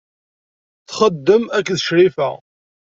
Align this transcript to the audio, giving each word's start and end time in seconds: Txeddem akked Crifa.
Txeddem 0.89 1.43
akked 1.57 1.79
Crifa. 1.87 2.29